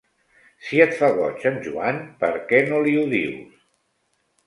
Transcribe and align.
Si 0.67 0.79
et 0.85 0.95
fa 1.01 1.09
goig 1.19 1.45
en 1.51 1.61
Joan, 1.69 2.01
per 2.25 2.33
què 2.51 2.65
no 2.73 2.83
li 2.89 2.99
ho 3.03 3.07
dius? 3.17 3.65